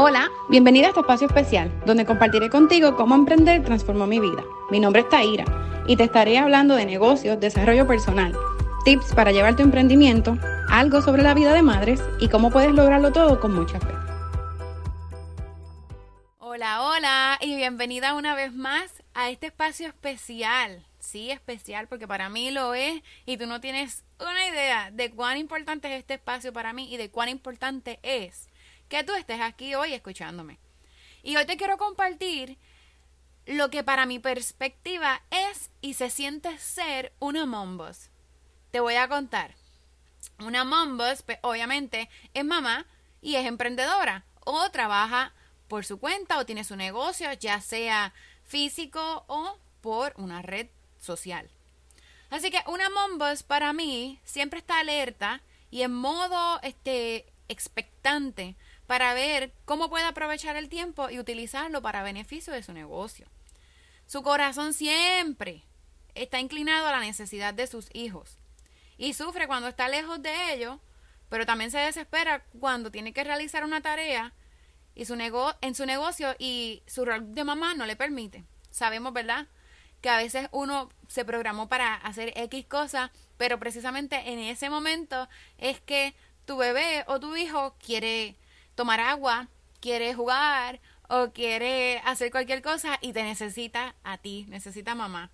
Hola, 0.00 0.30
bienvenida 0.48 0.86
a 0.86 0.88
este 0.90 1.00
espacio 1.00 1.26
especial, 1.26 1.72
donde 1.84 2.06
compartiré 2.06 2.50
contigo 2.50 2.94
cómo 2.94 3.16
emprender 3.16 3.64
transformó 3.64 4.06
mi 4.06 4.20
vida. 4.20 4.44
Mi 4.70 4.78
nombre 4.78 5.02
es 5.02 5.08
Taira 5.08 5.44
y 5.88 5.96
te 5.96 6.04
estaré 6.04 6.38
hablando 6.38 6.76
de 6.76 6.86
negocios, 6.86 7.40
desarrollo 7.40 7.84
personal, 7.84 8.32
tips 8.84 9.12
para 9.12 9.32
llevar 9.32 9.56
tu 9.56 9.64
emprendimiento, 9.64 10.38
algo 10.70 11.02
sobre 11.02 11.22
la 11.22 11.34
vida 11.34 11.52
de 11.52 11.62
madres 11.62 12.00
y 12.20 12.28
cómo 12.28 12.52
puedes 12.52 12.70
lograrlo 12.70 13.10
todo 13.10 13.40
con 13.40 13.52
mucha 13.52 13.80
fe. 13.80 13.92
Hola, 16.38 16.82
hola 16.82 17.38
y 17.40 17.56
bienvenida 17.56 18.14
una 18.14 18.36
vez 18.36 18.54
más 18.54 19.02
a 19.14 19.30
este 19.30 19.48
espacio 19.48 19.88
especial. 19.88 20.86
Sí, 21.00 21.32
especial 21.32 21.88
porque 21.88 22.06
para 22.06 22.28
mí 22.28 22.52
lo 22.52 22.72
es 22.74 23.02
y 23.26 23.36
tú 23.36 23.48
no 23.48 23.60
tienes 23.60 24.04
una 24.20 24.46
idea 24.46 24.92
de 24.92 25.10
cuán 25.10 25.38
importante 25.38 25.92
es 25.92 25.98
este 25.98 26.14
espacio 26.14 26.52
para 26.52 26.72
mí 26.72 26.88
y 26.88 26.98
de 26.98 27.10
cuán 27.10 27.28
importante 27.28 27.98
es 28.04 28.48
que 28.88 29.04
tú 29.04 29.14
estés 29.14 29.40
aquí 29.40 29.74
hoy 29.74 29.94
escuchándome. 29.94 30.58
Y 31.22 31.36
hoy 31.36 31.46
te 31.46 31.56
quiero 31.56 31.76
compartir 31.76 32.58
lo 33.46 33.70
que 33.70 33.82
para 33.82 34.06
mi 34.06 34.18
perspectiva 34.18 35.22
es 35.30 35.70
y 35.80 35.94
se 35.94 36.10
siente 36.10 36.58
ser 36.58 37.12
una 37.18 37.46
mombos. 37.46 38.10
Te 38.70 38.80
voy 38.80 38.94
a 38.94 39.08
contar. 39.08 39.54
Una 40.38 40.64
mombos, 40.64 41.22
pues, 41.22 41.38
obviamente, 41.42 42.08
es 42.34 42.44
mamá 42.44 42.86
y 43.20 43.36
es 43.36 43.46
emprendedora 43.46 44.24
o 44.44 44.70
trabaja 44.70 45.32
por 45.66 45.84
su 45.84 45.98
cuenta 45.98 46.38
o 46.38 46.46
tiene 46.46 46.64
su 46.64 46.76
negocio, 46.76 47.32
ya 47.34 47.60
sea 47.60 48.12
físico 48.44 49.24
o 49.26 49.58
por 49.80 50.14
una 50.16 50.42
red 50.42 50.68
social. 50.98 51.50
Así 52.30 52.50
que 52.50 52.62
una 52.66 52.90
mombos 52.90 53.42
para 53.42 53.72
mí 53.72 54.20
siempre 54.24 54.58
está 54.58 54.80
alerta 54.80 55.40
y 55.70 55.82
en 55.82 55.92
modo 55.92 56.60
este 56.62 57.32
expectante 57.48 58.56
para 58.88 59.12
ver 59.12 59.52
cómo 59.66 59.90
puede 59.90 60.06
aprovechar 60.06 60.56
el 60.56 60.70
tiempo 60.70 61.10
y 61.10 61.18
utilizarlo 61.18 61.82
para 61.82 62.02
beneficio 62.02 62.54
de 62.54 62.62
su 62.62 62.72
negocio. 62.72 63.28
Su 64.06 64.22
corazón 64.22 64.72
siempre 64.72 65.62
está 66.14 66.40
inclinado 66.40 66.86
a 66.86 66.92
la 66.92 67.00
necesidad 67.00 67.52
de 67.52 67.66
sus 67.66 67.94
hijos 67.94 68.38
y 68.96 69.12
sufre 69.12 69.46
cuando 69.46 69.68
está 69.68 69.90
lejos 69.90 70.22
de 70.22 70.54
ellos, 70.54 70.80
pero 71.28 71.44
también 71.44 71.70
se 71.70 71.76
desespera 71.76 72.44
cuando 72.58 72.90
tiene 72.90 73.12
que 73.12 73.24
realizar 73.24 73.62
una 73.62 73.82
tarea 73.82 74.32
y 74.94 75.04
su 75.04 75.18
en 75.60 75.74
su 75.74 75.84
negocio 75.84 76.34
y 76.38 76.82
su 76.86 77.04
rol 77.04 77.34
de 77.34 77.44
mamá 77.44 77.74
no 77.74 77.84
le 77.84 77.94
permite. 77.94 78.46
Sabemos, 78.70 79.12
¿verdad? 79.12 79.48
Que 80.00 80.08
a 80.08 80.16
veces 80.16 80.48
uno 80.50 80.88
se 81.08 81.26
programó 81.26 81.68
para 81.68 81.94
hacer 81.94 82.32
X 82.36 82.64
cosas, 82.64 83.10
pero 83.36 83.58
precisamente 83.58 84.30
en 84.32 84.38
ese 84.38 84.70
momento 84.70 85.28
es 85.58 85.78
que 85.78 86.14
tu 86.46 86.56
bebé 86.56 87.04
o 87.06 87.20
tu 87.20 87.36
hijo 87.36 87.76
quiere 87.84 88.38
tomar 88.78 89.00
agua, 89.00 89.48
quiere 89.80 90.14
jugar 90.14 90.78
o 91.08 91.32
quiere 91.32 92.00
hacer 92.04 92.30
cualquier 92.30 92.62
cosa 92.62 92.96
y 93.00 93.12
te 93.12 93.24
necesita 93.24 93.96
a 94.04 94.18
ti, 94.18 94.46
necesita 94.50 94.94
mamá. 94.94 95.32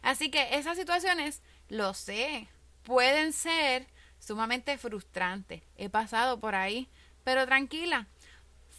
Así 0.00 0.30
que 0.30 0.56
esas 0.56 0.78
situaciones, 0.78 1.42
lo 1.68 1.92
sé, 1.92 2.46
pueden 2.84 3.32
ser 3.32 3.88
sumamente 4.20 4.78
frustrantes. 4.78 5.62
He 5.76 5.88
pasado 5.88 6.38
por 6.38 6.54
ahí, 6.54 6.88
pero 7.24 7.46
tranquila, 7.46 8.06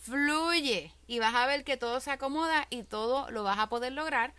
fluye 0.03 0.93
y 1.07 1.19
vas 1.19 1.35
a 1.35 1.45
ver 1.45 1.65
que 1.65 1.75
todo 1.75 1.99
se 1.99 2.11
acomoda 2.11 2.67
y 2.69 2.83
todo 2.83 3.29
lo 3.31 3.43
vas 3.43 3.59
a 3.59 3.67
poder 3.67 3.91
lograr 3.91 4.33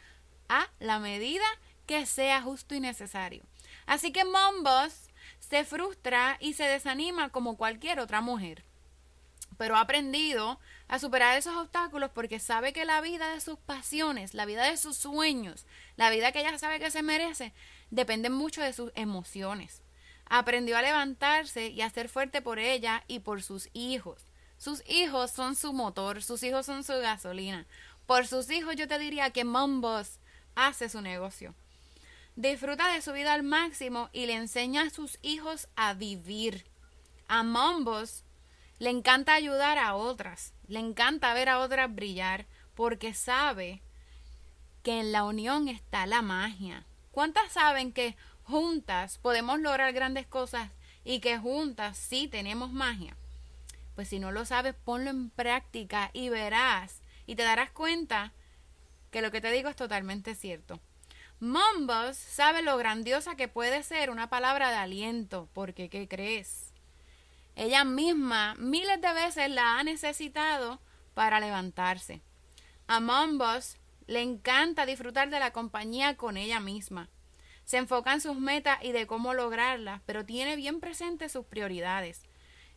a 0.49 0.71
la 0.79 1.01
medida 1.01 1.45
que 1.85 2.07
sea 2.07 2.41
justo 2.41 2.75
y 2.75 2.81
necesario. 2.81 3.43
Así 3.85 4.11
que 4.11 4.25
Mombos 4.25 5.11
se 5.39 5.67
frustra 5.67 6.39
y 6.41 6.55
se 6.55 6.65
desanima 6.65 7.29
como 7.29 7.59
cualquier 7.59 8.01
otra 8.01 8.23
mujer 8.23 8.65
pero 9.57 9.77
ha 9.77 9.81
aprendido 9.81 10.59
a 10.89 10.99
superar 10.99 11.37
esos 11.37 11.57
obstáculos 11.57 12.11
porque 12.15 12.39
sabe 12.39 12.73
que 12.73 12.85
la 12.85 13.01
vida 13.01 13.33
de 13.33 13.41
sus 13.41 13.59
pasiones, 13.59 14.35
la 14.35 14.47
vida 14.47 14.65
de 14.65 14.77
sus 14.77 14.97
sueños, 14.97 15.67
la 15.97 16.11
vida 16.11 16.33
que 16.33 16.41
ella 16.41 16.59
sabe 16.59 16.79
que 16.79 16.91
se 16.91 17.03
merece, 17.03 17.53
depende 17.91 18.31
mucho 18.31 18.63
de 18.63 18.73
sus 18.73 18.93
emociones. 18.95 19.83
Aprendió 20.29 20.77
a 20.77 20.83
levantarse 20.83 21.69
y 21.69 21.83
a 21.83 21.91
ser 21.91 22.09
fuerte 22.09 22.43
por 22.43 22.59
ella 22.59 23.05
y 23.07 23.21
por 23.21 23.43
sus 23.43 23.69
hijos. 23.73 24.23
Sus 24.59 24.83
hijos 24.89 25.31
son 25.31 25.55
su 25.55 25.73
motor, 25.73 26.23
sus 26.23 26.43
hijos 26.43 26.67
son 26.67 26.83
su 26.83 26.95
gasolina. 26.95 27.67
Por 28.07 28.27
sus 28.27 28.51
hijos 28.51 28.77
yo 28.77 28.89
te 28.89 28.99
diría 28.99 29.31
que 29.31 29.45
Mombos 29.45 30.19
hace 30.55 30.89
su 30.89 31.01
negocio. 31.01 31.55
Disfruta 32.35 32.93
de 32.93 33.03
su 33.03 33.13
vida 33.13 33.33
al 33.33 33.43
máximo 33.43 34.11
y 34.13 34.27
le 34.27 34.35
enseña 34.35 34.83
a 34.83 34.91
sus 34.91 35.19
hijos 35.23 35.69
a 35.77 35.95
vivir. 35.95 36.67
A 37.29 37.43
Mombos 37.43 38.25
le 38.79 38.91
encanta 38.91 39.35
ayudar 39.35 39.79
a 39.79 39.95
otras, 39.95 40.53
le 40.69 40.81
encanta 40.81 41.33
ver 41.35 41.49
a 41.49 41.61
otras 41.61 41.95
brillar, 41.95 42.47
porque 42.75 43.15
sabe 43.15 43.83
que 44.83 45.01
en 45.01 45.13
la 45.13 45.25
unión 45.25 45.69
está 45.69 46.07
la 46.07 46.23
magia. 46.23 46.85
¿Cuántas 47.11 47.53
saben 47.53 47.93
que 47.93 48.17
juntas 48.45 49.19
podemos 49.19 49.59
lograr 49.59 49.93
grandes 49.93 50.27
cosas 50.27 50.71
y 51.05 51.21
que 51.21 51.39
juntas 51.39 51.97
sí 51.97 52.29
tenemos 52.29 52.71
magia? 52.71 53.17
Pues 53.95 54.09
si 54.09 54.19
no 54.19 54.31
lo 54.31 54.45
sabes, 54.45 54.75
ponlo 54.75 55.11
en 55.11 55.31
práctica 55.31 56.11
y 56.13 56.29
verás 56.29 57.01
y 57.27 57.35
te 57.35 57.43
darás 57.43 57.71
cuenta 57.71 58.33
que 59.11 59.23
lo 59.23 59.31
que 59.31 59.41
te 59.41 59.51
digo 59.51 59.71
es 59.71 59.77
totalmente 59.77 60.35
cierto. 60.35 60.79
Mombos 61.41 62.17
sabe 62.17 62.63
lo 62.63 62.77
grandiosa 62.77 63.37
que 63.37 63.49
puede 63.49 63.83
ser 63.83 64.11
una 64.11 64.29
palabra 64.29 64.71
de 64.71 64.77
aliento, 64.77 65.49
porque 65.55 65.89
¿qué 65.89 66.07
crees? 66.09 66.66
Ella 67.57 67.85
misma 67.85 68.55
miles 68.59 69.01
de 69.01 69.13
veces 69.15 69.51
la 69.51 69.79
ha 69.79 69.83
necesitado 69.83 70.79
para 71.15 71.41
levantarse. 71.41 72.21
A 72.87 73.01
Mombos 73.01 73.79
le 74.07 74.21
encanta 74.21 74.85
disfrutar 74.85 75.31
de 75.31 75.41
la 75.41 75.53
compañía 75.53 76.17
con 76.19 76.37
ella 76.37 76.61
misma. 76.61 77.09
Se 77.65 77.79
enfoca 77.79 78.13
en 78.13 78.21
sus 78.21 78.37
metas 78.37 78.79
y 78.83 78.93
de 78.93 79.07
cómo 79.07 79.33
lograrlas, 79.33 80.03
pero 80.05 80.27
tiene 80.27 80.55
bien 80.55 80.81
presente 80.81 81.31
sus 81.31 81.47
prioridades. 81.47 82.23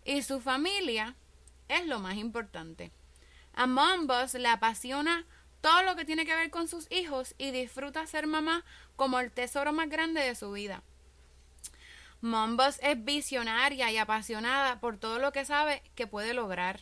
Y 0.05 0.23
su 0.23 0.39
familia 0.39 1.15
es 1.67 1.85
lo 1.85 1.99
más 1.99 2.15
importante. 2.15 2.91
A 3.53 3.67
Mombos 3.67 4.33
le 4.33 4.47
apasiona 4.47 5.25
todo 5.59 5.83
lo 5.83 5.97
que 5.97 6.05
tiene 6.05 6.25
que 6.25 6.35
ver 6.35 6.49
con 6.51 6.69
sus 6.69 6.89
hijos 6.89 7.35
y 7.37 7.51
disfruta 7.51 8.07
ser 8.07 8.27
mamá 8.27 8.63
como 8.95 9.19
el 9.19 9.29
tesoro 9.29 9.73
más 9.73 9.89
grande 9.89 10.21
de 10.21 10.35
su 10.35 10.53
vida. 10.53 10.83
Mombos 12.21 12.79
es 12.81 13.01
visionaria 13.05 13.91
y 13.91 13.97
apasionada 13.97 14.81
por 14.81 14.97
todo 14.97 15.19
lo 15.19 15.31
que 15.31 15.45
sabe 15.45 15.81
que 15.95 16.05
puede 16.05 16.33
lograr. 16.33 16.81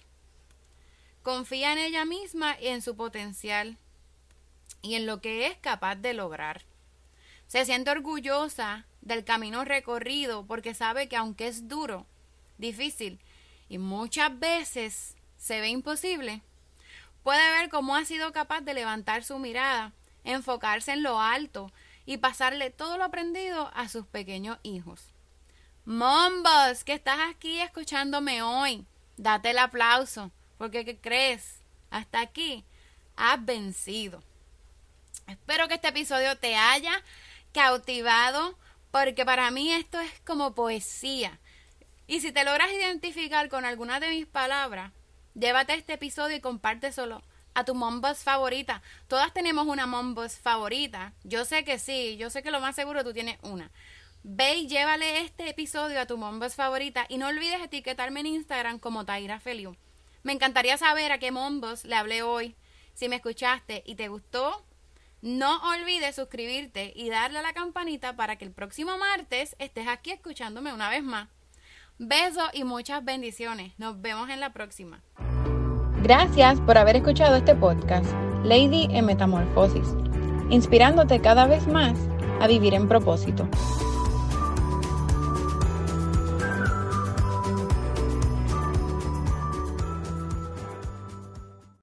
Confía 1.21 1.73
en 1.73 1.77
ella 1.77 2.05
misma 2.05 2.59
y 2.59 2.67
en 2.69 2.81
su 2.81 2.95
potencial 2.95 3.77
y 4.81 4.95
en 4.95 5.05
lo 5.05 5.21
que 5.21 5.45
es 5.45 5.55
capaz 5.57 5.95
de 5.95 6.15
lograr. 6.15 6.63
Se 7.45 7.65
siente 7.65 7.91
orgullosa 7.91 8.87
del 9.01 9.23
camino 9.25 9.63
recorrido 9.63 10.43
porque 10.47 10.73
sabe 10.73 11.07
que 11.07 11.17
aunque 11.17 11.47
es 11.47 11.67
duro, 11.67 12.07
difícil 12.57 13.19
y 13.69 13.77
muchas 13.77 14.39
veces 14.39 15.15
se 15.37 15.61
ve 15.61 15.67
imposible, 15.69 16.41
puede 17.21 17.47
ver 17.51 17.69
cómo 17.69 17.95
ha 17.95 18.05
sido 18.05 18.31
capaz 18.31 18.61
de 18.61 18.73
levantar 18.73 19.23
su 19.23 19.37
mirada, 19.37 19.93
enfocarse 20.23 20.93
en 20.93 21.03
lo 21.03 21.21
alto 21.21 21.71
y 22.07 22.17
pasarle 22.17 22.71
todo 22.71 22.97
lo 22.97 23.03
aprendido 23.03 23.69
a 23.75 23.87
sus 23.87 24.07
pequeños 24.07 24.57
hijos. 24.63 25.13
Mombos, 25.89 26.83
que 26.83 26.91
estás 26.91 27.17
aquí 27.29 27.61
escuchándome 27.61 28.41
hoy, 28.41 28.85
date 29.15 29.51
el 29.51 29.57
aplauso, 29.57 30.31
porque 30.57 30.83
¿qué 30.83 30.97
crees? 30.97 31.61
Hasta 31.91 32.19
aquí 32.19 32.65
has 33.15 33.45
vencido. 33.45 34.21
Espero 35.27 35.69
que 35.69 35.75
este 35.75 35.87
episodio 35.87 36.37
te 36.37 36.57
haya 36.57 36.91
cautivado, 37.53 38.57
porque 38.91 39.23
para 39.23 39.49
mí 39.49 39.71
esto 39.71 39.97
es 40.01 40.11
como 40.25 40.53
poesía. 40.53 41.39
Y 42.05 42.19
si 42.19 42.33
te 42.33 42.43
logras 42.43 42.69
identificar 42.69 43.47
con 43.47 43.63
alguna 43.63 44.01
de 44.01 44.09
mis 44.09 44.25
palabras, 44.25 44.91
llévate 45.35 45.73
este 45.73 45.93
episodio 45.93 46.35
y 46.35 46.41
compárteselo 46.41 47.23
a 47.53 47.63
tu 47.63 47.75
Mombos 47.75 48.25
favorita. 48.25 48.81
Todas 49.07 49.33
tenemos 49.33 49.65
una 49.67 49.87
Mombos 49.87 50.35
favorita. 50.35 51.13
Yo 51.23 51.45
sé 51.45 51.63
que 51.63 51.79
sí, 51.79 52.17
yo 52.17 52.29
sé 52.29 52.43
que 52.43 52.51
lo 52.51 52.59
más 52.59 52.75
seguro 52.75 53.05
tú 53.05 53.13
tienes 53.13 53.39
una. 53.41 53.71
Ve 54.23 54.55
y 54.55 54.67
llévale 54.67 55.21
este 55.21 55.49
episodio 55.49 56.01
a 56.01 56.05
tu 56.05 56.17
Mombos 56.17 56.55
favorita 56.55 57.05
y 57.07 57.17
no 57.17 57.27
olvides 57.27 57.61
etiquetarme 57.61 58.21
en 58.21 58.27
Instagram 58.27 58.79
como 58.79 59.05
Taira 59.05 59.39
Feliu. 59.39 59.75
Me 60.23 60.33
encantaría 60.33 60.77
saber 60.77 61.11
a 61.11 61.19
qué 61.19 61.31
Mombos 61.31 61.85
le 61.85 61.95
hablé 61.95 62.21
hoy. 62.21 62.55
Si 62.93 63.07
me 63.07 63.17
escuchaste 63.17 63.83
y 63.85 63.95
te 63.95 64.07
gustó, 64.07 64.65
no 65.21 65.61
olvides 65.71 66.15
suscribirte 66.15 66.91
y 66.95 67.09
darle 67.09 67.39
a 67.39 67.41
la 67.41 67.53
campanita 67.53 68.15
para 68.15 68.35
que 68.35 68.45
el 68.45 68.51
próximo 68.51 68.97
martes 68.97 69.55
estés 69.59 69.87
aquí 69.87 70.11
escuchándome 70.11 70.73
una 70.73 70.89
vez 70.89 71.03
más. 71.03 71.29
Besos 71.99 72.49
y 72.53 72.63
muchas 72.63 73.03
bendiciones. 73.03 73.73
Nos 73.77 74.01
vemos 74.01 74.29
en 74.29 74.39
la 74.39 74.53
próxima. 74.53 75.01
Gracias 76.03 76.59
por 76.61 76.77
haber 76.77 76.97
escuchado 76.97 77.35
este 77.35 77.55
podcast, 77.55 78.05
Lady 78.43 78.87
en 78.91 79.05
Metamorfosis, 79.05 79.87
inspirándote 80.49 81.19
cada 81.21 81.47
vez 81.47 81.65
más 81.67 81.97
a 82.39 82.47
vivir 82.47 82.75
en 82.75 82.87
propósito. 82.87 83.49